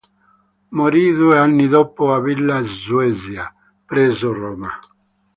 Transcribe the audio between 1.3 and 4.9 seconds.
anni dopo a Villa Svezia, presso Roma.